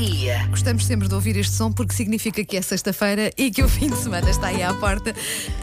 reír. 0.00 0.15
Aí. 0.30 0.48
Gostamos 0.48 0.84
sempre 0.84 1.08
de 1.08 1.14
ouvir 1.14 1.36
este 1.36 1.52
som 1.52 1.72
porque 1.72 1.94
significa 1.94 2.44
que 2.44 2.56
é 2.56 2.62
sexta-feira 2.62 3.30
e 3.36 3.50
que 3.50 3.62
o 3.62 3.68
fim 3.70 3.88
de 3.88 3.96
semana 3.96 4.28
está 4.30 4.48
aí 4.48 4.62
à 4.62 4.74
porta. 4.74 5.14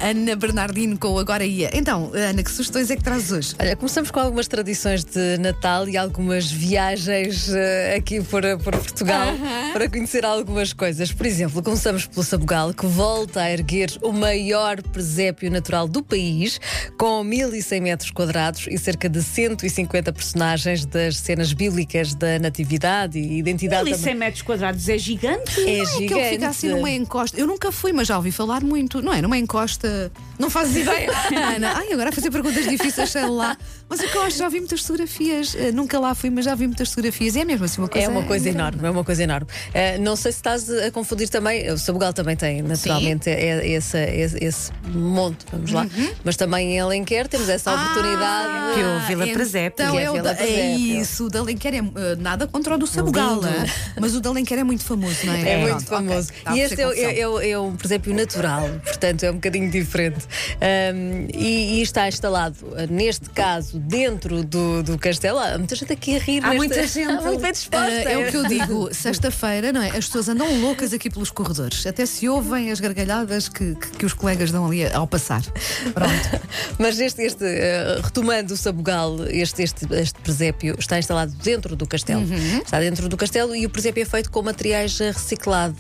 Ana 0.02 0.36
Bernardino 0.36 0.98
com 0.98 1.10
o 1.10 1.20
Agora 1.20 1.46
Ia. 1.46 1.70
Então, 1.74 2.12
Ana, 2.14 2.44
que 2.44 2.52
sugestões 2.52 2.90
é 2.90 2.96
que 2.96 3.04
trazes 3.04 3.32
hoje? 3.32 3.56
Olha, 3.60 3.76
começamos 3.76 4.12
com 4.12 4.20
algumas 4.20 4.48
tradições 4.48 5.04
de 5.04 5.38
Natal 5.38 5.88
e 5.88 5.98
algumas 5.98 6.52
viagens 6.52 7.50
eh, 7.50 7.96
aqui 7.98 8.22
por, 8.22 8.44
por 8.64 8.78
Portugal 8.78 9.34
para 9.74 9.90
conhecer 9.90 10.26
algumas 10.26 10.74
coisas. 10.74 11.12
Por 11.12 11.26
exemplo, 11.26 11.62
começamos 11.62 12.06
pelo 12.06 12.24
Sabugal, 12.24 12.74
que 12.74 12.86
volta 12.86 13.42
a 13.42 13.52
erguer 13.52 13.92
o 14.02 14.12
maior 14.12 14.82
presépio 14.82 15.52
natural 15.52 15.88
do 15.88 16.04
país, 16.04 16.60
com 16.98 17.24
1100 17.24 17.82
metros 17.82 18.12
quadrados 18.12 18.68
e 18.70 18.78
cerca 18.78 19.10
de 19.10 19.22
150 19.22 20.14
personagens 20.14 20.86
das 20.86 21.18
cenas 21.18 21.54
bíblicas 21.54 22.16
da 22.16 22.40
Natividade 22.40 23.20
e 23.20 23.40
identidade. 23.40 23.90
Ali 23.90 23.98
100 23.98 24.16
metros 24.16 24.42
quadrados 24.42 24.53
é 24.62 24.98
gigante. 24.98 25.60
É 25.62 25.80
É 25.80 25.86
que 25.86 26.14
ele 26.14 26.30
fica 26.30 26.48
assim 26.50 26.70
numa 26.70 26.90
encosta. 26.90 27.40
Eu 27.40 27.48
nunca 27.48 27.72
fui, 27.72 27.92
mas 27.94 28.08
já 28.08 28.18
ouvi 28.18 28.32
falar 28.32 28.62
muito. 28.64 29.02
Não 29.02 29.14
é? 29.14 29.22
Numa 29.22 29.38
encosta. 29.38 30.12
Não 30.40 30.50
fazes 30.50 30.78
ideia. 30.78 31.10
Ana, 31.56 31.74
ai, 31.78 31.92
agora 31.94 32.10
a 32.10 32.12
fazer 32.12 32.32
perguntas 32.32 32.68
difíceis, 32.68 33.10
sei 33.10 33.26
lá. 33.26 33.58
Mas 33.90 34.02
eu 34.02 34.10
gosto, 34.12 34.38
já 34.38 34.50
vi 34.50 34.60
muitas 34.60 34.82
fotografias. 34.82 35.56
Eh, 35.56 35.72
Nunca 35.72 36.00
lá 36.00 36.16
fui, 36.16 36.30
mas 36.30 36.46
já 36.46 36.56
vi 36.56 36.66
muitas 36.68 36.90
fotografias. 36.90 37.36
E 37.36 37.40
é 37.42 37.46
mesmo 37.46 37.66
assim 37.66 37.80
uma 37.82 37.88
coisa. 37.88 38.08
É 38.08 38.10
uma 38.10 38.24
coisa 38.24 38.44
grande. 38.46 38.60
enorme, 38.60 38.88
é 38.88 38.90
uma 38.92 39.04
coisa 39.04 39.24
enorme. 39.24 39.48
Eh, 39.74 39.98
não 40.00 40.16
sei 40.16 40.32
se 40.32 40.38
estás 40.40 40.70
a 40.70 40.90
confundir 40.92 41.30
também, 41.30 41.70
o 41.72 41.78
Sabugal 41.78 42.12
também 42.14 42.36
tem, 42.36 42.62
naturalmente, 42.62 43.30
é, 43.30 43.68
esse, 43.68 43.98
esse, 43.98 44.44
esse 44.44 44.72
monte, 44.94 45.46
vamos 45.52 45.72
lá. 45.72 45.86
Mas 46.24 46.36
também 46.36 46.74
em 46.76 46.80
Alenquer 46.80 47.28
temos 47.28 47.48
essa 47.50 47.74
oportunidade. 47.74 48.74
Que 48.74 48.80
é 48.82 48.96
o 48.96 49.00
Vila 49.08 49.28
Presépio. 49.28 49.84
Então 49.84 49.92
Que 49.96 49.98
é 50.00 50.04
é, 50.04 50.12
o 50.12 50.22
da, 50.24 50.34
é 50.34 50.76
isso, 50.76 51.26
o 51.26 51.30
da 51.30 51.40
Alenquer 51.40 51.74
é 51.76 51.78
eh, 51.78 52.16
nada 52.20 52.48
contra 52.48 52.76
o 52.76 52.78
do 52.78 52.88
Sabugal, 52.88 53.36
Lindo. 53.36 53.48
eh, 53.48 53.66
mas 54.00 54.16
o 54.16 54.22
da 54.22 54.30
Alenquer 54.30 54.43
é 54.52 54.64
muito 54.64 54.84
famoso, 54.84 55.26
não 55.26 55.34
é? 55.34 55.42
É 55.42 55.58
Pronto, 55.58 55.72
muito 55.72 55.94
ok, 55.94 56.08
famoso. 56.08 56.32
a 56.46 56.56
e 56.56 56.60
este 56.62 56.82
é, 56.82 56.86
é, 56.86 57.20
é 57.20 57.50
é 57.54 57.60
um 57.60 57.76
presépio 57.76 58.14
natural, 58.14 58.68
portanto 58.84 59.24
é 59.24 59.32
um 59.32 59.36
bocadinho 59.36 59.70
diferente. 59.70 60.26
Um, 60.96 61.28
e, 61.34 61.80
e 61.80 61.82
está 61.82 62.08
instalado, 62.08 62.56
uh, 62.64 62.92
neste 62.92 63.30
caso, 63.30 63.78
dentro 63.80 64.44
do, 64.44 64.84
do 64.84 64.98
castelo. 64.98 65.40
Há 65.40 65.58
muita 65.58 65.76
gente 65.76 65.94
aqui 65.94 66.16
a 66.16 66.20
rir. 66.20 66.40
Há 66.44 66.50
nesta- 66.50 66.58
muita 66.58 66.88
gente 66.88 67.12
Há 67.12 67.22
muito 67.22 67.42
bem 67.42 67.52
disposta. 67.52 67.88
Ah, 67.88 68.12
é 68.12 68.28
o 68.28 68.32
que 68.32 68.38
eu 68.38 68.48
digo, 68.48 68.94
sexta-feira, 68.94 69.72
não 69.72 69.82
é? 69.82 69.90
As 69.90 70.06
pessoas 70.06 70.30
andam 70.30 70.62
loucas 70.62 70.94
aqui 70.94 71.10
pelos 71.10 71.30
corredores. 71.32 71.86
Até 71.86 72.06
se 72.06 72.28
ouvem 72.28 72.72
as 72.72 72.80
gargalhadas 72.80 73.48
que, 73.50 73.76
que, 73.76 73.90
que 73.92 74.06
os 74.06 74.14
colegas 74.14 74.52
dão 74.52 74.66
ali 74.66 74.86
ao 74.86 75.08
passar. 75.08 75.42
Pronto. 75.94 76.42
Mas 76.80 77.00
este, 77.00 77.22
este 77.22 77.44
eh, 77.46 78.00
retomando 78.04 78.54
o 78.54 78.58
Sabugal, 78.58 79.26
este, 79.28 79.64
este, 79.64 79.86
este 79.92 80.20
presépio 80.20 80.76
está 80.80 80.98
instalado 80.98 81.32
dentro 81.44 81.76
do 81.76 81.86
castelo. 81.86 82.22
Uhum. 82.22 82.60
Está 82.60 82.80
dentro 82.80 83.08
do 83.10 83.18
castelo 83.18 83.56
e 83.56 83.66
o 83.66 83.70
presépio 83.70 84.02
é 84.02 84.06
feito 84.06 84.30
com 84.34 84.42
materiais 84.42 85.00
eh, 85.00 85.12
reciclados, 85.12 85.78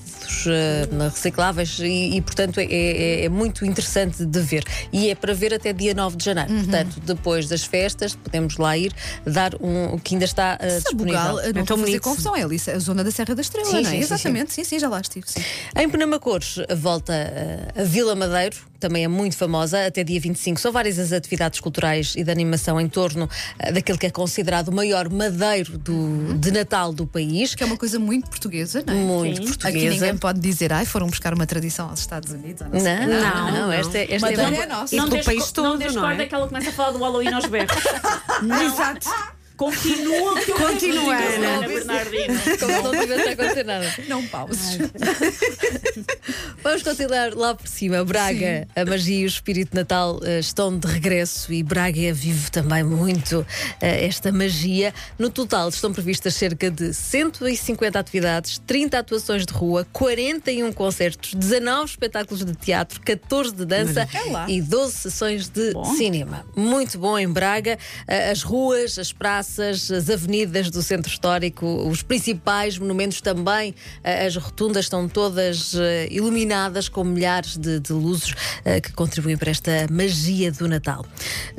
eh, 0.48 0.88
recicláveis 1.10 1.80
e, 1.80 2.16
e, 2.18 2.22
portanto, 2.22 2.60
é, 2.60 2.66
é- 2.66 3.26
é 3.26 3.30
muito 3.30 3.66
interessante 3.66 4.24
de 4.26 4.40
ver. 4.40 4.64
E 4.94 5.10
é 5.10 5.16
para 5.16 5.34
ver 5.34 5.54
até 5.56 5.74
dia 5.74 5.94
9 5.96 6.16
de 6.16 6.24
janeiro. 6.24 6.52
Uhum. 6.54 6.60
Portanto, 6.64 7.00
depois 7.04 7.48
das 7.50 7.64
festas, 7.66 8.16
podemos 8.16 8.58
lá 8.58 8.78
ir 8.78 8.94
dar 9.26 9.56
um 9.60 9.98
que 9.98 10.14
ainda 10.16 10.26
está 10.26 10.58
Sabugal, 10.82 10.82
disponível. 10.82 11.34
não 11.34 11.40
É 11.40 11.50
estou 11.50 11.66
tão 11.66 11.78
a 11.78 11.80
fazer 11.88 12.00
confusão, 12.00 12.36
é 12.36 12.44
ali 12.44 12.62
a 12.74 12.80
zona 12.80 13.04
da 13.04 13.10
Serra 13.12 13.34
da 13.36 13.42
Estrela, 13.42 13.66
Sim, 13.68 13.74
não 13.74 13.80
é? 13.80 13.84
sim, 13.84 13.90
sim, 13.98 13.98
Exatamente, 14.04 14.54
sim, 14.54 14.64
sim, 14.64 14.80
já 14.80 14.88
lá 14.88 15.02
estive. 15.02 15.26
sim. 15.28 15.42
Em 15.76 15.90
Penamacores 15.90 16.58
volta 16.78 17.12
eh, 17.14 17.68
a 17.76 17.84
Vila 17.84 18.14
Madeiro, 18.16 18.58
também 18.88 19.04
é 19.04 19.08
muito 19.08 19.38
famosa, 19.38 19.86
até 19.88 20.04
dia 20.04 20.20
25. 20.20 20.60
São 20.60 20.72
várias 20.72 21.00
as 21.00 21.12
atividades 21.14 21.60
culturais 21.60 22.14
e 22.18 22.24
de 22.24 22.30
animação 22.32 22.80
em 22.82 22.88
torno 22.90 23.30
eh, 23.60 23.72
daquele 23.72 23.98
que 23.98 24.06
é 24.06 24.10
considerado 24.10 24.68
o 24.68 24.72
maior 24.74 25.10
madeiro 25.10 25.78
do- 25.78 26.34
de 26.38 26.52
Natal 26.52 26.92
do 26.92 27.08
país. 27.08 27.56
Que 27.56 27.64
é 27.64 27.66
uma 27.66 27.78
coisa 27.78 27.98
muito 27.98 28.30
portuguesa, 28.30 28.84
não 28.86 28.94
é? 28.94 28.98
Muito 28.98 29.38
Sim. 29.38 29.48
portuguesa. 29.48 29.78
Aqui 29.78 29.90
ninguém 29.90 30.18
pode 30.18 30.40
dizer, 30.40 30.74
ai, 30.74 30.86
foram 30.86 31.08
buscar 31.08 31.34
uma 31.34 31.46
tradição 31.46 31.90
aos 31.90 32.00
Estados 32.02 32.32
Unidos. 32.32 32.62
Não. 32.62 32.80
Não, 32.80 32.82
não, 32.82 33.08
Não, 33.08 33.52
não, 33.52 33.52
não. 33.68 33.72
Esta, 33.72 33.98
esta 34.00 34.14
é 34.16 34.20
Madeira 34.20 34.50
bem- 34.52 34.60
é 34.62 34.66
nossa. 34.68 34.96
E 34.96 35.00
desco- 35.10 35.26
país 35.26 35.52
todo, 35.52 35.66
não 35.66 35.72
não 35.78 35.88
discorda 35.88 36.24
é? 36.24 36.26
que 36.26 36.36
ela 36.36 36.48
começa 36.48 36.70
a 36.70 36.74
falar 36.74 36.92
do 36.92 37.00
Halloween 37.00 37.34
aos 37.34 37.46
berros. 37.46 37.78
Exato. 38.74 39.10
Continua 39.58 40.42
que 40.42 40.52
eu 40.52 40.56
Continua, 40.58 41.16
Ana. 41.16 41.68
Bernardino. 41.68 42.40
Como 42.60 42.74
se 42.76 42.82
não 42.84 42.92
tivesse 42.92 43.30
a 43.30 43.32
acontecer 43.34 43.64
nada. 43.66 43.94
Não 44.08 44.26
pauses. 44.28 44.78
Vamos 46.64 46.82
continuar 46.84 47.34
lá 47.36 47.54
por 47.56 47.68
cima. 47.68 48.04
Braga, 48.04 48.68
a 48.76 48.86
magia 48.86 49.20
e 49.20 49.24
o 49.26 49.28
espírito 49.28 49.72
de 49.72 49.76
Natal 49.76 50.20
eh, 50.24 50.40
estão 50.40 50.78
de 50.78 50.88
regresso 50.88 51.54
e 51.54 51.62
Braga 51.62 52.14
vive 52.14 52.50
também 52.50 52.84
muito 52.84 53.46
eh, 53.82 54.06
esta 54.06 54.32
magia. 54.32 54.94
No 55.20 55.30
total 55.30 55.70
estão 55.70 55.94
previstas 55.94 56.34
cerca 56.36 56.72
de 56.72 56.94
150 56.94 58.00
atividades, 58.00 58.60
30 58.66 58.98
atuações 59.00 59.46
de 59.46 59.54
rua, 59.54 59.86
41 59.94 60.72
concertos, 60.74 61.34
19 61.34 61.92
espetáculos 61.92 62.44
de 62.44 62.56
teatro, 62.56 63.00
14 63.02 63.54
de 63.54 63.66
dança 63.66 64.08
É 64.14 64.52
e 64.52 64.62
12 64.62 64.94
sessões 64.94 65.48
de 65.50 65.74
cinema. 65.98 66.46
Muito 66.56 66.98
bom 66.98 67.18
em 67.20 67.28
Braga. 67.30 67.78
Eh, 68.08 68.32
As 68.32 68.42
ruas, 68.42 68.98
as 68.98 69.12
praças, 69.14 69.43
as 69.60 70.10
avenidas 70.10 70.70
do 70.70 70.82
centro 70.82 71.12
histórico, 71.12 71.66
os 71.88 72.02
principais 72.02 72.78
monumentos 72.78 73.22
também, 73.22 73.74
eh, 74.04 74.26
as 74.26 74.36
rotundas 74.36 74.86
estão 74.86 75.08
todas 75.08 75.76
eh, 75.76 76.08
iluminadas 76.10 76.90
com 76.90 77.04
milhares 77.04 77.58
de, 77.58 77.80
de 77.80 77.94
luzes 77.94 78.34
eh, 78.64 78.80
que 78.80 78.92
contribuem 78.94 79.38
para 79.38 79.52
esta 79.52 79.88
magia 79.90 80.52
do 80.52 80.68
Natal. 80.68 81.06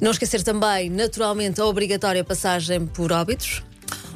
Não 0.01 0.11
esquecer 0.11 0.43
também, 0.43 0.91
naturalmente, 0.91 1.61
a 1.61 1.67
obrigatória 1.67 2.25
passagem 2.25 2.87
por 2.87 3.13
óbitos. 3.13 3.63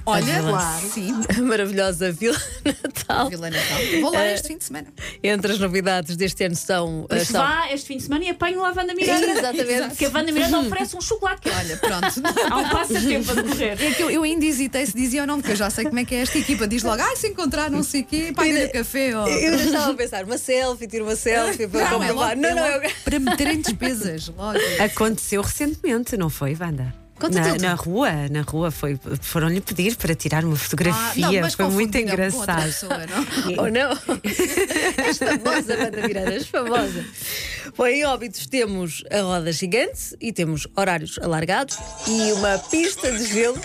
Olha, 0.08 0.41
Claro. 0.42 0.91
sim, 0.92 1.14
A 1.36 1.42
maravilhosa 1.42 2.10
Vila 2.12 2.41
Natal. 2.64 3.28
Vila 3.28 3.50
Natal. 3.50 3.78
Vou 4.00 4.12
lá 4.12 4.26
este 4.28 4.48
fim 4.48 4.58
de 4.58 4.64
semana. 4.64 4.86
Entre 5.22 5.52
as 5.52 5.58
novidades 5.58 6.16
deste 6.16 6.44
ano 6.44 6.54
estão. 6.54 7.06
eh, 7.10 7.14
Mas 7.14 7.22
estão- 7.22 7.42
vá 7.42 7.72
este 7.72 7.86
fim 7.86 7.96
de 7.98 8.02
semana 8.04 8.24
e 8.24 8.30
apanho 8.30 8.60
lá 8.60 8.69
a 8.70 8.72
Wanda 8.72 8.94
Miranda. 8.94 9.26
Exatamente. 9.26 9.96
Que 9.96 10.04
a 10.06 10.10
Wanda 10.10 10.32
Miranda 10.32 10.58
oferece 10.60 10.96
um 10.96 11.00
chocolate. 11.00 11.48
Olha, 11.50 11.76
pronto. 11.76 12.22
Há 12.50 12.56
um 12.56 12.69
passatempo 12.69 13.30
a 13.30 13.34
decorrer. 13.34 13.82
É 13.82 13.91
que 13.92 14.02
eu, 14.02 14.10
eu 14.10 14.22
ainda 14.22 14.44
hesitei 14.44 14.86
se 14.86 14.94
dizia 14.94 15.22
ou 15.22 15.26
não, 15.26 15.36
porque 15.41 15.52
eu 15.52 15.56
já 15.56 15.70
sei 15.70 15.84
como 15.84 15.98
é 15.98 16.04
que 16.04 16.14
é 16.14 16.20
esta 16.20 16.38
equipa. 16.38 16.66
Diz 16.66 16.82
logo, 16.82 17.02
ai, 17.02 17.16
se 17.16 17.28
encontrar 17.28 17.70
não 17.70 17.82
sei 17.82 18.00
o 18.02 18.04
quê, 18.04 18.32
paga 18.34 18.64
o 18.66 18.72
café. 18.72 19.16
Ou... 19.19 19.28
Eu 19.28 19.58
já 19.58 19.64
estava 19.64 19.90
a 19.92 19.94
pensar, 19.94 20.25
uma 20.25 20.38
selfie, 20.38 20.86
tiro 20.86 21.04
uma 21.04 21.16
selfie 21.16 21.66
para 21.69 21.80
Não, 21.80 21.86
é 22.02 22.08
comprovar. 22.08 22.28
logo, 22.30 22.40
Não, 22.40 22.48
é 22.48 22.54
não, 22.54 22.62
logo 22.72 22.84
eu... 22.84 22.90
para 23.04 23.19
meterem 23.19 23.60
despesas. 23.60 24.28
Logo. 24.28 24.58
Aconteceu 24.82 25.42
recentemente, 25.42 26.16
não 26.16 26.28
foi, 26.30 26.56
Wanda? 26.58 26.94
Conta 27.19 27.41
na, 27.41 27.51
tudo. 27.53 27.62
na 27.62 27.75
rua, 27.75 28.11
na 28.31 28.43
rua 28.43 28.71
foi, 28.71 28.99
foram-lhe 29.21 29.61
pedir 29.61 29.97
para 29.97 30.15
tirar 30.15 30.45
uma 30.45 30.55
Ah, 30.55 30.59
fotografia. 30.59 31.27
não, 31.27 31.41
mas 31.41 31.55
foi 31.55 31.69
muito 31.69 31.97
engraçado. 31.99 32.62
pessoa, 32.62 33.01
não? 33.06 33.25
Ou 33.65 33.71
não? 33.71 33.91
És 35.05 35.19
famosa, 35.19 35.77
Banda 35.77 36.06
Miranda, 36.06 36.33
és 36.34 36.47
famosa. 36.47 37.05
Bom, 37.77 37.87
em 37.87 38.05
óbitos 38.05 38.47
temos 38.47 39.03
a 39.11 39.21
roda 39.21 39.53
gigante 39.53 40.17
e 40.21 40.33
temos 40.33 40.67
horários 40.77 41.19
alargados 41.21 41.77
e 42.06 42.33
uma 42.33 42.59
pista 42.59 43.11
de 43.11 43.27
gelo 43.27 43.61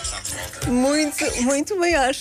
muito, 0.66 1.42
muito 1.42 1.76
maior. 1.78 2.12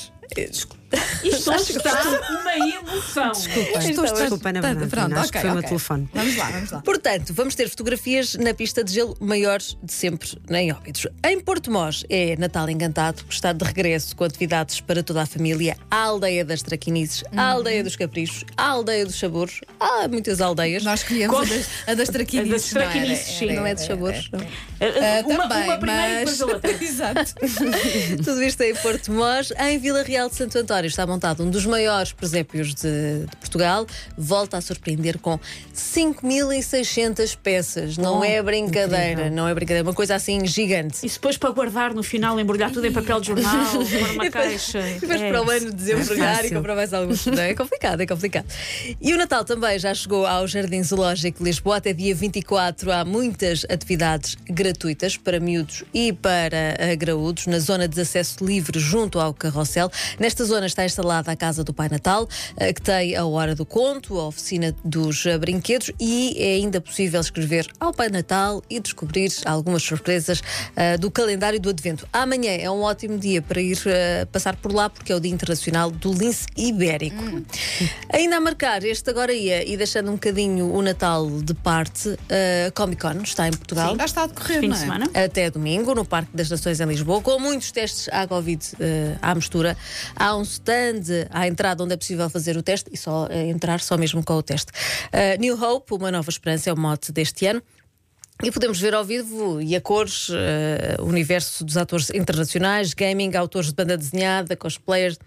Isto 1.23 1.51
está 1.53 2.01
uma 2.29 2.53
emoção. 2.67 3.31
Estou- 3.31 3.63
Desculpa, 3.63 3.79
estou- 3.79 4.03
Ana 4.13 4.61
Pronto, 4.61 4.77
Bernardina, 4.89 5.19
acho 5.21 5.31
que 5.31 5.37
ok, 5.37 5.41
foi 5.41 5.49
o 5.49 5.53
meu 5.53 5.63
telefone. 5.63 6.09
Vamos 6.13 6.35
lá, 6.37 6.51
vamos 6.51 6.71
lá. 6.71 6.81
Portanto, 6.81 7.33
vamos 7.33 7.55
ter 7.55 7.69
fotografias 7.69 8.35
na 8.35 8.53
pista 8.53 8.83
de 8.83 8.93
gelo 8.93 9.17
maiores 9.19 9.77
de 9.81 9.91
sempre 9.93 10.29
em 10.49 10.71
Óbidos. 10.71 11.07
Em 11.25 11.39
Porto 11.39 11.71
Mós 11.71 12.03
é 12.09 12.35
Natal 12.37 12.69
Encantado, 12.69 13.23
que 13.23 13.33
está 13.33 13.53
de 13.53 13.63
regresso 13.63 14.15
com 14.15 14.23
atividades 14.23 14.79
para 14.81 15.01
toda 15.03 15.21
a 15.21 15.25
família. 15.25 15.77
A 15.89 16.03
aldeia 16.03 16.43
das 16.45 16.61
Traquinices, 16.61 17.23
a 17.35 17.41
aldeia 17.43 17.83
dos 17.83 17.95
Caprichos, 17.95 18.43
a 18.57 18.67
aldeia 18.69 19.05
dos 19.05 19.17
Sabores. 19.17 19.59
Há 19.79 20.07
muitas 20.07 20.41
aldeias. 20.41 20.83
Nós 20.83 21.01
escolhemos 21.01 21.37
a 21.39 21.45
das, 21.45 21.67
a 21.87 21.93
das 21.95 22.09
traquinices. 22.09 22.43
A 22.53 22.53
das 22.53 22.73
não 22.73 22.81
era? 22.81 22.91
traquinices, 22.91 23.37
sim. 23.37 23.45
Era- 23.49 23.55
Não 23.59 23.67
é 23.67 23.73
de 23.75 23.85
sabores. 23.85 24.29
não. 24.31 24.39
Ah, 24.39 25.23
uma, 25.25 25.47
também, 25.47 25.63
uma 25.63 25.77
primeira 25.77 26.21
e 26.21 26.25
mas... 26.25 26.37
depois 26.37 26.41
a 26.41 26.45
outra. 26.53 26.71
Exato. 26.83 27.33
Tudo 28.23 28.43
isto 28.43 28.61
em 28.61 28.75
Porto 28.75 29.11
Mós. 29.11 29.51
Em 29.59 29.77
Vila 29.79 30.03
Real 30.03 30.29
de 30.29 30.35
Santo 30.35 30.57
António 30.57 30.82
está 30.91 31.05
montado 31.07 31.43
um 31.43 31.49
dos 31.49 31.65
maiores 31.65 32.11
presépios 32.11 32.73
de, 32.75 33.25
de 33.29 33.35
Portugal. 33.37 33.85
Volta 34.17 34.57
a 34.57 34.61
surpreender 34.61 35.17
com 35.19 35.39
5.600 35.73 37.37
peças. 37.41 37.97
Não 37.97 38.23
é 38.23 38.41
brincadeira, 38.41 39.29
não 39.29 39.47
é 39.47 39.53
brincadeira. 39.53 39.87
Uma 39.87 39.93
coisa 39.93 40.15
assim 40.15 40.45
gigante. 40.45 41.05
Isso 41.05 41.15
depois 41.15 41.37
para 41.37 41.49
guardar 41.51 41.93
no 41.93 42.03
final, 42.03 42.39
embrulhar 42.39 42.71
tudo 42.71 42.85
em 42.87 42.91
papel 42.91 43.19
de 43.21 43.27
jornal, 43.27 43.65
pôr 43.73 44.11
uma 44.13 44.29
caixa. 44.29 44.79
E 44.79 44.99
depois 44.99 45.21
É. 45.21 45.29
para 45.29 45.41
o 45.43 45.49
ano 45.49 45.73
desempregar 45.73 46.33
e 46.33 46.37
fácil. 46.43 46.55
comprar 46.57 46.75
mais 46.75 46.93
alguns. 46.93 47.25
Não, 47.25 47.41
é 47.43 47.53
complicado, 47.53 48.01
é 48.01 48.05
complicado. 48.05 48.45
E 49.01 49.13
o 49.13 49.17
Natal 49.17 49.43
também 49.45 49.77
já 49.79 49.93
chegou 49.93 50.25
ao 50.25 50.47
Jardim 50.47 50.83
Zoológico 50.83 51.39
de 51.39 51.43
Lisboa. 51.45 51.77
Até 51.77 51.93
dia 51.93 52.13
24 52.13 52.91
há 52.91 53.05
muitas 53.05 53.65
atividades 53.69 54.35
gratuitas 54.49 55.17
para 55.17 55.39
miúdos 55.39 55.83
e 55.93 56.11
para 56.13 56.75
eh, 56.77 56.95
graúdos, 56.95 57.47
na 57.47 57.59
zona 57.59 57.87
de 57.87 57.99
acesso 58.01 58.43
livre 58.45 58.79
junto 58.79 59.19
ao 59.19 59.33
carrossel. 59.33 59.91
Nesta 60.19 60.43
zona 60.45 60.65
está 60.73 60.85
instalada 60.85 61.31
a 61.31 61.35
Casa 61.35 61.63
do 61.63 61.73
Pai 61.73 61.87
Natal, 61.87 62.27
que 62.75 62.81
tem 62.81 63.15
a 63.15 63.25
Hora 63.25 63.55
do 63.55 63.65
Conto, 63.65 64.19
a 64.19 64.27
oficina 64.27 64.75
dos 64.83 65.23
brinquedos 65.39 65.91
e 65.99 66.35
é 66.37 66.55
ainda 66.55 66.81
possível 66.81 67.21
escrever 67.21 67.67
ao 67.79 67.93
Pai 67.93 68.09
Natal 68.09 68.61
e 68.69 68.79
descobrir 68.79 69.31
algumas 69.45 69.83
surpresas 69.83 70.41
do 70.99 71.11
calendário 71.11 71.59
do 71.59 71.69
Advento. 71.69 72.07
Amanhã 72.11 72.51
é 72.51 72.69
um 72.69 72.81
ótimo 72.81 73.17
dia 73.17 73.41
para 73.41 73.61
ir 73.61 73.77
passar 74.31 74.55
por 74.55 74.73
lá 74.73 74.89
porque 74.89 75.11
é 75.11 75.15
o 75.15 75.19
Dia 75.19 75.31
Internacional 75.31 75.91
do 75.91 76.11
Lince 76.11 76.45
Ibérico. 76.57 77.21
Hum. 77.21 77.45
Ainda 78.11 78.37
a 78.37 78.41
marcar 78.41 78.83
este 78.83 79.09
agora 79.09 79.33
ia 79.33 79.67
e 79.67 79.77
deixando 79.77 80.09
um 80.09 80.13
bocadinho 80.13 80.73
o 80.73 80.81
Natal 80.81 81.29
de 81.41 81.53
parte, 81.53 82.17
a 82.67 82.71
Comic 82.71 83.01
Con 83.01 83.21
está 83.21 83.47
em 83.47 83.51
Portugal. 83.51 83.91
Sim, 83.91 83.97
já 83.97 84.05
está 84.05 84.23
a 84.23 84.27
decorrer, 84.27 84.59
fim 84.59 84.69
de 84.69 84.75
é? 84.75 84.79
semana. 84.79 85.09
Até 85.13 85.51
domingo, 85.51 85.93
no 85.93 86.03
Parque 86.03 86.35
das 86.35 86.49
Nações 86.49 86.79
em 86.79 86.85
Lisboa, 86.85 87.21
com 87.21 87.39
muitos 87.39 87.71
testes 87.71 88.09
à 88.11 88.27
Covid 88.27 88.63
uh, 88.73 89.19
à 89.21 89.35
mistura. 89.35 89.77
Há 90.15 90.35
um 90.35 90.43
stand 90.53 91.27
à 91.29 91.47
entrada 91.47 91.83
onde 91.83 91.93
é 91.93 91.97
possível 91.97 92.29
fazer 92.29 92.57
o 92.57 92.63
teste 92.63 92.89
e 92.91 92.97
só 92.97 93.25
uh, 93.25 93.33
entrar 93.33 93.79
só 93.79 93.97
mesmo 93.97 94.23
com 94.23 94.33
o 94.33 94.43
teste. 94.43 94.71
Uh, 95.07 95.39
New 95.39 95.61
Hope, 95.61 95.93
uma 95.93 96.11
nova 96.11 96.29
esperança, 96.29 96.69
é 96.69 96.73
o 96.73 96.77
mote 96.77 97.11
deste 97.11 97.45
ano. 97.45 97.61
E 98.43 98.51
podemos 98.51 98.79
ver 98.79 98.93
ao 98.93 99.05
vivo 99.05 99.61
e 99.61 99.75
a 99.75 99.81
cores 99.81 100.29
uh, 100.29 100.33
o 100.99 101.05
universo 101.05 101.63
dos 101.63 101.77
atores 101.77 102.09
internacionais, 102.09 102.93
gaming, 102.93 103.35
autores 103.35 103.69
de 103.69 103.75
banda 103.75 103.97
desenhada, 103.97 104.55
cosplayers. 104.55 105.17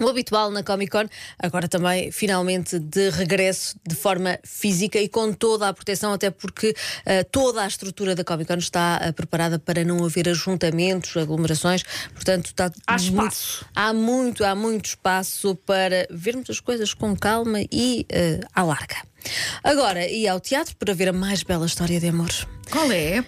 O 0.00 0.08
habitual 0.08 0.50
na 0.50 0.62
Comic 0.62 0.90
Con, 0.90 1.04
agora 1.38 1.68
também 1.68 2.10
finalmente 2.10 2.78
de 2.78 3.10
regresso 3.10 3.76
de 3.86 3.94
forma 3.94 4.38
física 4.42 4.98
e 4.98 5.08
com 5.08 5.32
toda 5.32 5.68
a 5.68 5.72
proteção, 5.72 6.12
até 6.14 6.30
porque 6.30 6.70
uh, 6.70 7.24
toda 7.30 7.62
a 7.62 7.66
estrutura 7.66 8.14
da 8.14 8.24
Comic 8.24 8.48
Con 8.48 8.58
está 8.58 9.00
uh, 9.06 9.12
preparada 9.12 9.58
para 9.58 9.84
não 9.84 10.02
haver 10.04 10.28
ajuntamentos, 10.30 11.16
aglomerações, 11.16 11.82
portanto 12.14 12.46
está 12.46 12.72
há 12.86 12.96
espaço. 12.96 13.64
Muito, 13.64 13.72
há 13.74 13.92
muito, 13.92 14.44
há 14.44 14.54
muito 14.54 14.86
espaço 14.86 15.54
para 15.66 16.06
vermos 16.10 16.48
as 16.48 16.58
coisas 16.58 16.94
com 16.94 17.14
calma 17.14 17.60
e 17.70 18.06
uh, 18.10 18.46
à 18.54 18.62
larga. 18.62 18.96
Agora, 19.62 20.08
e 20.08 20.26
ao 20.26 20.40
teatro 20.40 20.74
para 20.76 20.94
ver 20.94 21.10
a 21.10 21.12
mais 21.12 21.42
bela 21.42 21.66
história 21.66 22.00
de 22.00 22.08
amor. 22.08 22.30
Qual 22.70 22.90
é? 22.90 23.22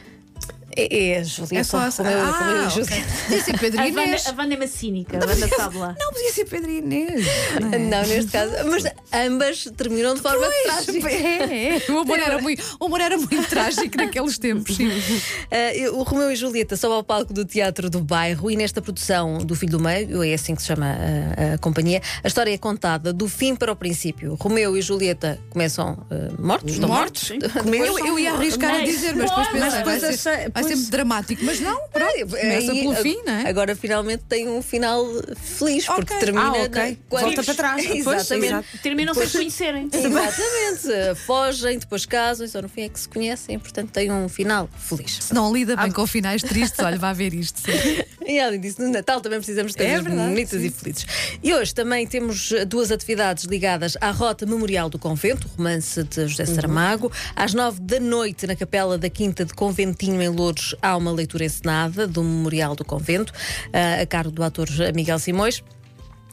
É, 0.76 1.08
é 1.08 1.18
a 1.18 1.22
Julieta. 1.22 1.56
É 1.56 1.64
só 1.64 1.82
essa. 1.86 2.02
Como 2.02 2.14
eu, 2.14 2.24
ah, 2.24 2.32
como 2.32 2.50
eu, 2.50 2.66
okay. 2.66 3.04
Podia 3.22 3.42
ser 3.42 3.58
Pedro 3.58 3.80
A 3.80 3.88
Inês. 3.88 4.26
Wanda, 4.26 4.30
a 4.30 4.42
Wanda 4.42 4.54
é 4.54 4.56
uma 4.56 4.66
cínica, 4.66 5.18
a 5.18 5.26
Wanda 5.26 5.78
lá. 5.78 5.96
Não, 5.98 6.12
podia 6.12 6.32
ser 6.32 6.44
Pedro 6.46 6.70
Inês. 6.70 7.26
Não, 7.60 7.72
é? 7.72 7.78
Não, 7.78 8.06
neste 8.06 8.30
caso. 8.30 8.52
Mas 8.68 8.84
ambas 9.14 9.64
terminam 9.76 10.14
de 10.14 10.20
forma 10.20 10.46
Pois, 10.46 10.62
trágica. 10.84 11.08
É, 11.14 11.76
é. 11.76 11.82
O, 11.92 11.98
amor 11.98 12.18
era 12.18 12.38
muito, 12.40 12.62
o 12.80 12.84
amor 12.86 13.00
era 13.00 13.16
muito 13.16 13.48
trágico 13.48 13.96
naqueles 13.96 14.38
tempos. 14.38 14.76
Uh, 14.78 15.94
o 15.98 16.02
Romeu 16.02 16.30
e 16.30 16.36
Julieta 16.36 16.76
sobem 16.76 16.96
ao 16.96 17.04
palco 17.04 17.32
do 17.32 17.44
Teatro 17.44 17.88
do 17.90 18.00
Bairro 18.00 18.50
e 18.50 18.56
nesta 18.56 18.80
produção 18.82 19.38
do 19.38 19.54
Filho 19.54 19.72
do 19.72 19.80
Meio, 19.80 20.22
é 20.22 20.34
assim 20.34 20.54
que 20.54 20.62
se 20.62 20.68
chama 20.68 20.86
a, 20.86 21.54
a 21.54 21.58
companhia, 21.58 22.00
a 22.22 22.26
história 22.28 22.52
é 22.52 22.58
contada 22.58 23.12
do 23.12 23.28
fim 23.28 23.54
para 23.56 23.72
o 23.72 23.76
princípio. 23.76 24.34
Romeu 24.40 24.76
e 24.76 24.82
Julieta 24.82 25.38
começam 25.50 25.92
uh, 26.10 26.42
mortos, 26.42 26.72
estão 26.72 26.88
Mortos? 26.88 27.30
mortos. 27.30 27.74
Eu, 27.84 27.98
eu 28.06 28.18
ia 28.18 28.32
arriscar 28.32 28.74
a 28.76 28.80
dizer, 28.84 29.14
mas 29.14 29.28
depois 29.30 29.48
pensei, 29.48 29.60
mas 29.60 29.72
vai, 29.84 29.98
depois 29.98 30.16
ser, 30.20 30.28
achei- 30.30 30.48
vai 30.50 30.62
ser 30.64 30.76
dramático. 30.90 31.44
Mas 31.44 31.60
não, 31.60 31.88
pronto. 31.88 32.12
Começa 32.30 32.72
Aí, 32.72 32.80
pelo 32.80 32.94
fim, 32.96 33.20
não 33.26 33.32
é? 33.32 33.48
Agora 33.48 33.74
finalmente 33.76 34.24
tem 34.28 34.48
um 34.48 34.62
final 34.62 35.04
feliz, 35.36 35.84
porque 35.86 36.02
Ok. 36.14 36.18
termina. 36.18 36.46
Ah, 36.46 36.52
ok. 36.64 36.90
na- 36.90 36.96
quando- 37.08 37.24
Volta 37.24 37.42
para 37.42 37.54
trás. 37.54 37.84
Exatamente. 37.84 38.46
exato. 38.46 38.68
Terminam 39.04 39.14
sem 39.14 39.26
se 39.26 39.36
conhecerem. 39.38 39.88
Exatamente. 39.92 41.20
Fogem, 41.26 41.78
depois 41.78 42.06
casam 42.06 42.46
e 42.46 42.48
só 42.48 42.60
no 42.62 42.68
fim 42.68 42.82
é 42.82 42.88
que 42.88 42.98
se 42.98 43.08
conhecem, 43.08 43.58
portanto 43.58 43.90
tem 43.90 44.10
um 44.10 44.28
final 44.28 44.68
feliz. 44.78 45.18
Se 45.20 45.34
não 45.34 45.52
lida 45.52 45.76
bem 45.76 45.90
com 45.90 46.06
finais 46.06 46.42
tristes, 46.42 46.78
olha, 46.84 46.98
vai 46.98 47.14
ver 47.14 47.34
isto. 47.34 47.60
sim. 47.60 47.72
E 48.26 48.40
além 48.40 48.58
disso, 48.58 48.80
no 48.80 48.90
Natal 48.90 49.20
também 49.20 49.38
precisamos 49.38 49.72
de 49.72 49.76
coisas 49.78 49.98
É 49.98 50.02
verdade, 50.02 50.28
bonitas 50.30 50.58
sim. 50.58 50.66
e 50.66 50.70
felizes. 50.70 51.06
E 51.42 51.52
hoje 51.52 51.74
também 51.74 52.06
temos 52.06 52.52
eh, 52.52 52.64
duas 52.64 52.90
atividades 52.90 53.44
ligadas 53.44 53.98
à 54.00 54.10
Rota 54.12 54.46
Memorial 54.46 54.88
do 54.88 54.98
Convento, 54.98 55.46
romance 55.58 56.02
de 56.04 56.26
José 56.26 56.44
Uhum. 56.44 56.54
Saramago. 56.54 57.12
Às 57.36 57.52
nove 57.52 57.80
da 57.82 58.00
noite, 58.00 58.46
na 58.46 58.56
Capela 58.56 58.96
da 58.96 59.10
Quinta 59.10 59.44
de 59.44 59.52
Conventinho, 59.52 60.22
em 60.22 60.28
Louros, 60.30 60.74
há 60.80 60.96
uma 60.96 61.12
leitura 61.12 61.44
encenada 61.44 62.06
do 62.06 62.24
Memorial 62.24 62.74
do 62.74 62.82
Convento, 62.84 63.30
eh, 63.74 64.00
a 64.00 64.06
cargo 64.06 64.30
do 64.30 64.42
ator 64.42 64.68
Miguel 64.94 65.18
Simões. 65.18 65.62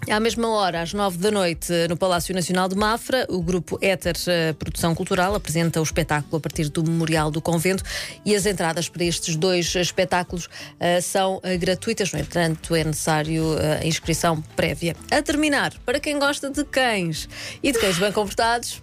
À 0.10 0.20
mesma 0.20 0.50
hora, 0.50 0.82
às 0.82 0.94
nove 0.94 1.18
da 1.20 1.30
noite, 1.30 1.72
no 1.88 1.96
Palácio 1.96 2.34
Nacional 2.34 2.68
de 2.68 2.76
Mafra, 2.76 3.26
o 3.30 3.42
grupo 3.42 3.78
Éter 3.82 4.16
eh, 4.28 4.52
Produção 4.54 4.96
Cultural 4.96 5.36
apresenta 5.36 5.80
o 5.80 5.84
espetáculo 5.84 6.38
a 6.38 6.40
partir 6.40 6.70
do 6.70 6.84
Memorial 6.84 7.30
do 7.30 7.40
Convento 7.40 7.84
e 8.26 8.36
as 8.36 8.46
entradas 8.46 8.90
para 8.90 9.04
estes 9.06 9.36
dois 9.36 9.74
espetáculos 9.76 10.50
eh, 10.80 11.00
são 11.02 11.40
eh, 11.44 11.56
gratuitas, 11.56 12.12
no 12.12 12.20
entanto, 12.20 12.76
é 12.76 12.84
necessário 12.84 13.58
eh, 13.60 13.82
a 13.84 13.86
inscrição 13.86 14.42
prévia. 14.56 14.96
A 15.12 15.22
terminar, 15.22 15.74
para 15.86 16.00
quem 16.00 16.18
gosta 16.18 16.50
de 16.50 16.66
cães 16.66 17.30
e 17.62 17.72
de 17.72 17.80
cães 17.80 17.98
bem 17.98 18.12
comportados, 18.12 18.82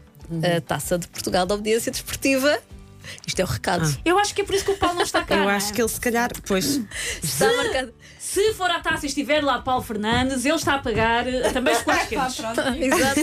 a 0.56 0.60
Taça 0.60 0.98
de 0.98 1.08
Portugal 1.08 1.44
da 1.44 1.54
Obediência 1.54 1.90
Desportiva. 1.90 2.58
Isto 3.26 3.40
é 3.40 3.44
o 3.44 3.48
recado. 3.48 3.98
Eu 4.04 4.18
acho 4.18 4.34
que 4.34 4.42
é 4.42 4.44
por 4.44 4.54
isso 4.54 4.64
que 4.64 4.70
o 4.72 4.76
Paulo 4.76 4.96
não 4.96 5.02
está 5.02 5.24
cá. 5.24 5.34
Eu 5.34 5.40
não 5.42 5.50
é? 5.50 5.56
acho 5.56 5.72
que 5.72 5.80
ele 5.80 5.88
se 5.88 6.00
calhar. 6.00 6.30
Pois. 6.46 6.80
Está 7.22 7.52
marcado. 7.56 7.92
Se 8.38 8.54
for 8.54 8.70
à 8.70 8.78
taça 8.78 9.04
e 9.04 9.08
estiver 9.08 9.42
lá 9.42 9.60
Paulo 9.60 9.82
Fernandes, 9.82 10.44
ele 10.44 10.54
está 10.54 10.76
a 10.76 10.78
pagar 10.78 11.26
eh, 11.26 11.50
também 11.50 11.74
os 11.74 11.82
quatro 11.82 12.06
quentes. 12.06 12.38
Exato. 12.38 13.20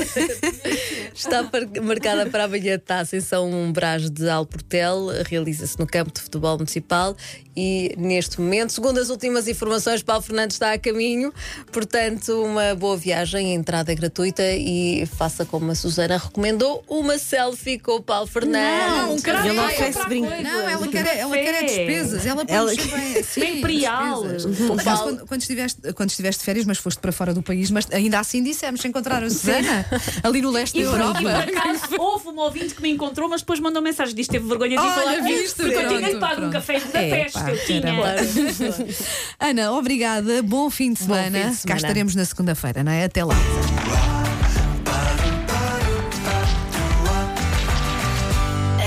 Está 1.15 1.49
marcada 1.81 2.25
para 2.29 2.43
amanhã 2.43 2.75
a 2.75 2.79
taça 2.79 3.15
em 3.15 3.21
São 3.21 3.71
Brás 3.71 4.09
de 4.09 4.29
Alportel. 4.29 5.07
Realiza-se 5.25 5.79
no 5.79 5.87
campo 5.87 6.11
de 6.11 6.19
futebol 6.19 6.57
municipal 6.57 7.15
e 7.55 7.93
neste 7.97 8.39
momento, 8.41 8.71
segundo 8.73 8.99
as 8.99 9.09
últimas 9.09 9.47
informações, 9.47 10.03
Paulo 10.03 10.21
Fernandes 10.21 10.55
está 10.55 10.73
a 10.73 10.77
caminho. 10.77 11.33
Portanto, 11.71 12.43
uma 12.43 12.75
boa 12.75 12.97
viagem, 12.97 13.51
a 13.51 13.53
entrada 13.53 13.91
é 13.91 13.95
gratuita 13.95 14.43
e 14.53 15.05
faça 15.05 15.45
como 15.45 15.71
a 15.71 15.75
Susana 15.75 16.17
recomendou, 16.17 16.83
uma 16.87 17.17
selfie 17.17 17.79
com 17.79 17.93
o 17.93 18.01
Paulo 18.01 18.27
Fernandes. 18.27 18.97
Não, 19.07 19.19
caralho, 19.19 19.47
Ele 19.49 19.55
vai 19.57 19.73
oferece 19.73 19.99
coisas. 20.05 20.43
Não, 20.43 20.69
ela 20.69 20.87
quer, 20.87 21.05
é- 21.07 21.19
ela 21.19 21.35
quer 21.37 21.53
é 21.55 21.63
despesas. 21.65 22.25
Ela 22.25 22.45
põe 22.45 22.55
Ela- 22.55 22.71
assim, 22.71 23.39
Bem 23.39 23.85
acaso, 23.85 24.49
Paulo- 24.83 25.03
quando, 25.17 25.27
quando, 25.27 25.41
estiveste, 25.41 25.93
quando 25.93 26.09
estiveste 26.09 26.39
de 26.39 26.45
férias, 26.45 26.65
mas 26.65 26.77
foste 26.77 26.99
para 26.99 27.11
fora 27.11 27.33
do 27.33 27.41
país, 27.41 27.71
mas 27.71 27.87
ainda 27.91 28.19
assim 28.19 28.43
dissemos: 28.43 28.83
encontraram 28.85 29.27
a 29.27 29.29
Susana 29.29 29.85
ali 30.23 30.41
no 30.41 30.49
leste 30.51 30.77
E 30.79 30.83
da 30.83 30.89
Europa. 30.91 31.19
e 31.19 31.23
por 31.23 31.57
acaso 31.57 31.81
houve 31.99 32.27
um 32.29 32.39
ouvinte 32.39 32.75
que 32.75 32.81
me 32.81 32.91
encontrou, 32.91 33.29
mas 33.29 33.41
depois 33.41 33.59
mandou 33.59 33.81
mensagem. 33.81 34.13
Diz 34.15 34.27
que 34.27 34.33
teve 34.33 34.47
vergonha 34.47 34.71
de 34.77 34.77
Olha, 34.77 34.91
falar 34.93 35.17
comigo? 35.17 35.53
Porque 35.55 35.73
eu 35.75 35.87
tinha 35.99 36.19
pago 36.19 36.45
um 36.45 36.49
café 36.49 36.79
da 36.79 37.01
É, 37.01 37.09
festa. 37.23 37.44
Ana, 39.39 39.71
obrigada. 39.73 40.41
Bom 40.43 40.69
fim 40.69 40.93
de 40.93 40.99
semana. 40.99 41.31
fim 41.37 41.37
de 41.43 41.43
Cá 41.49 41.53
semana. 41.55 41.77
estaremos 41.77 42.15
na 42.15 42.25
segunda-feira, 42.25 42.83
não 42.83 42.91
é? 42.91 43.03
Até 43.05 43.23
lá. 43.23 43.35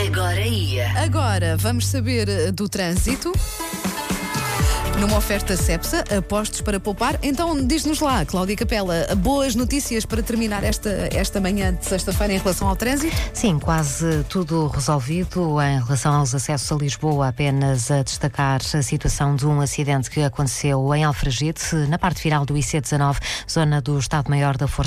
Agora 0.07 0.41
ia. 0.41 0.91
Agora 1.03 1.57
vamos 1.57 1.87
saber 1.87 2.29
eh, 2.29 2.53
do 2.53 2.69
trânsito. 2.69 3.33
Numa 5.01 5.17
oferta 5.17 5.57
Cepsa, 5.57 6.05
apostos 6.17 6.61
para 6.61 6.79
poupar. 6.79 7.19
Então 7.23 7.65
diz-nos 7.67 8.01
lá, 8.01 8.25
Cláudia 8.25 8.57
Capela, 8.57 9.07
boas 9.17 9.55
notícias 9.55 10.05
para 10.05 10.23
terminar 10.23 10.65
esta, 10.65 11.09
esta 11.13 11.41
manhã 11.41 11.75
de 11.75 11.87
sexta-feira 11.87 12.35
em 12.35 12.39
relação 12.39 12.69
ao 12.69 12.77
trânsito? 12.77 13.17
Sim, 13.33 13.59
quase 13.59 14.25
tudo 14.29 14.67
resolvido 14.69 15.61
em 15.61 15.81
relação 15.83 16.15
aos 16.15 16.35
acessos 16.35 16.71
a 16.71 16.75
Lisboa. 16.77 17.29
Apenas 17.29 17.91
a 17.91 18.03
destacar 18.03 18.61
a 18.61 18.83
situação 18.83 19.35
de 19.35 19.47
um 19.47 19.61
acidente 19.61 20.11
que 20.11 20.21
aconteceu 20.21 20.95
em 20.95 21.05
Alfragide, 21.05 21.61
na 21.89 21.99
parte 21.99 22.21
final 22.21 22.45
do 22.45 22.55
IC19, 22.55 23.17
zona 23.51 23.81
do 23.81 23.99
Estado-Maior 23.99 24.57
da 24.57 24.67
Força. 24.67 24.77